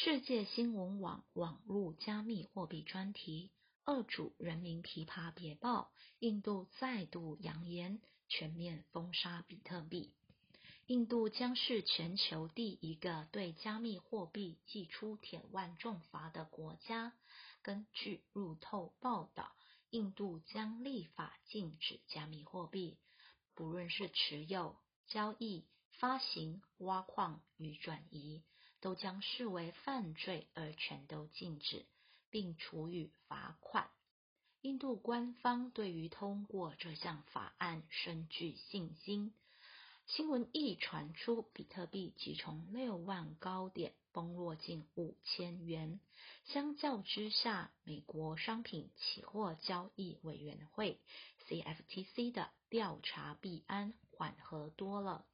[0.00, 3.50] 世界新闻网网络加密货币专题，
[3.82, 5.90] 二主人民琵琶别报，
[6.20, 10.14] 印度再度扬言全面封杀比特币。
[10.86, 17.12] 印度将是全球第一个对加密货币寄出铁腕重罚的国家。
[17.62, 19.50] 根据路透报道，
[19.90, 22.98] 印度将立法禁止加密货币，
[23.56, 24.76] 不论是持有、
[25.08, 28.44] 交易、发行、挖矿与转移。
[28.80, 31.84] 都将视为犯罪而全都禁止，
[32.30, 33.88] 并处以罚款。
[34.60, 39.32] 印度官方对于通过这项法案深具信心。
[40.06, 46.00] 新闻一传出，比特币即从六万高点崩落近五千元。
[46.44, 50.98] 相较之下，美国商品期货交易委员会
[51.46, 55.26] （CFTC） 的调查币安缓和多了。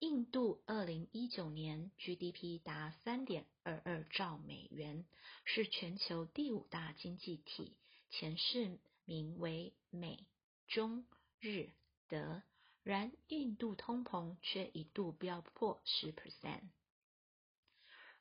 [0.00, 5.04] 印度二零一九年 GDP 达三点二二兆美元，
[5.44, 7.76] 是全球第五大经济体，
[8.10, 10.24] 前四名为美、
[10.68, 11.04] 中、
[11.40, 11.70] 日、
[12.08, 12.42] 德。
[12.84, 16.62] 然印度通膨却一度飙破十 percent，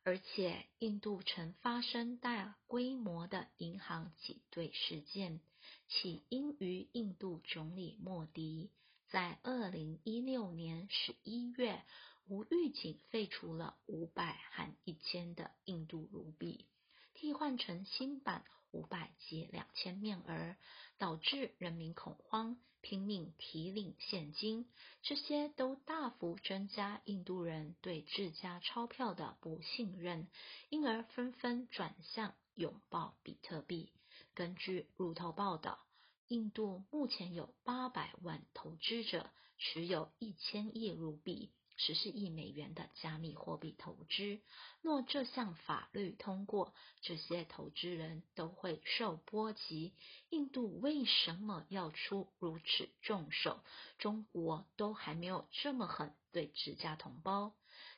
[0.03, 5.39] 而且印度曾发生大规模的银行挤兑事件，
[5.87, 8.71] 起因于印度总理莫迪。
[9.09, 11.81] 在二零一六年十一月，
[12.27, 16.65] 无预警废除了五百和一千的印度卢比，
[17.13, 20.57] 替换成新版五百及两千面额，
[20.97, 24.69] 导致人民恐慌，拼命提领现金。
[25.01, 30.27] 这些都大幅增加印度人对自家钞票的不信任，
[30.67, 33.93] 因而纷纷转向拥抱比特币。
[34.33, 35.86] 根据路透报道。
[36.27, 44.41] 印度目前有八百万投资者持有一千亿卢比、十四亿美元的加密货币投资。
[44.81, 49.93] 若这项法律通过，这些投资人都会受波及。
[50.29, 53.63] 印度为什么要出如此重手？
[53.97, 57.53] 中国都还没有这么狠对自家同胞。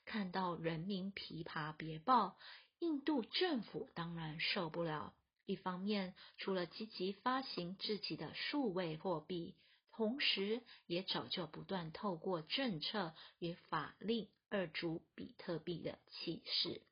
[0.06, 2.38] 看到人民琵琶别报，
[2.78, 5.14] 印度政府当然受不了。
[5.50, 9.56] 一方面，除了积极发行自己的数位货币，
[9.92, 16.84] 同时也早就不断透过政策与法令二逐比特币的气势。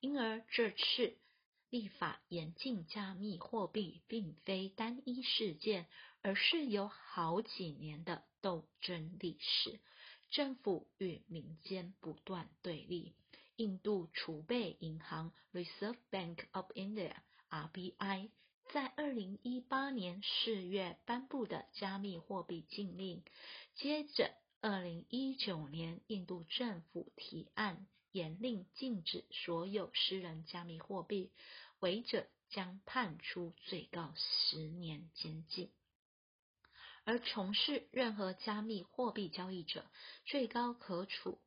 [0.00, 1.16] 因而这次
[1.70, 5.86] 立法严禁加密货币，并非单一事件，
[6.20, 9.80] 而是有好几年的斗争历史。
[10.30, 13.14] 政府与民间不断对立。
[13.56, 17.14] 印度储备银行 （Reserve Bank of India）。
[17.52, 18.30] RBI
[18.72, 23.22] 在二零一八年四月颁布的加密货币禁令，
[23.74, 24.32] 接着
[24.62, 31.30] 二零一九年印度政府提案严令禁止所有私人加密货币，
[31.80, 35.70] 违者将判处最高十年监禁，
[37.04, 39.84] 而从事任何加密货币交易者，
[40.24, 41.38] 最高可处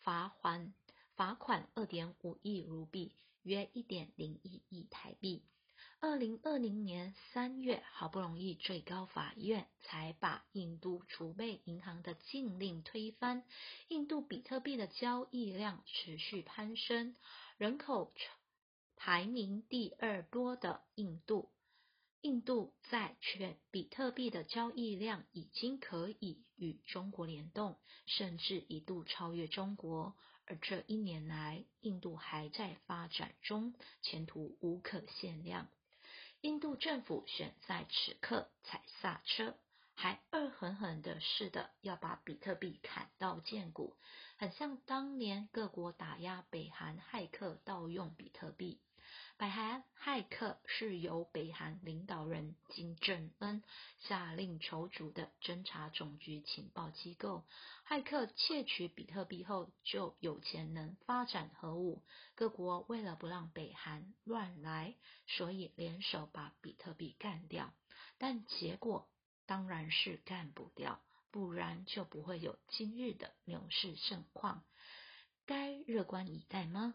[0.00, 0.74] 罚还
[1.14, 5.44] 罚款二点五亿卢币，约一点零一亿台币。
[6.04, 13.44] 二零二零年三月，好不容易最高法院才把印度储备银行的禁令推翻。
[13.86, 17.14] 印度比特币的交易量持续攀升，
[17.56, 18.12] 人口
[18.96, 21.52] 排名第二多的印度，
[22.20, 30.16] 印度在全比特币的交易量已经可以与中国联动，甚至一度超越中国。
[30.46, 35.68] 而这一年来，印度还在发展中，前途无可限量。
[36.42, 39.54] 印度政府选在此刻踩刹车，
[39.94, 43.96] 还恶狠狠的似的要把比特币砍到见骨，
[44.38, 48.80] 很像当年各国打压北韩骇客盗用比特币。
[49.36, 53.62] 北韩骇客是由北韩领导人金正恩
[53.98, 57.44] 下令筹组的侦察总局情报机构。
[57.88, 62.02] 骇客窃取比特币后，就有钱能发展核武。
[62.34, 64.94] 各国为了不让北韩乱来，
[65.26, 67.74] 所以联手把比特币干掉。
[68.18, 69.08] 但结果
[69.46, 74.64] 当然是干不掉，不然就不会有今日的牛市盛况。
[75.44, 76.94] 该乐观以待吗？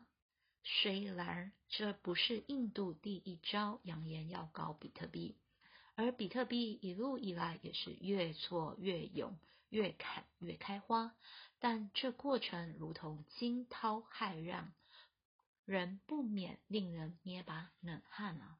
[0.69, 5.37] 虽然这不是印度第一招扬言要搞比特币，
[5.95, 11.15] 而比特币一路以来也是越挫越勇，越砍越开花，
[11.59, 14.73] 但这过程如同惊涛骇浪，
[15.63, 18.59] 人不免令人捏把冷汗啊！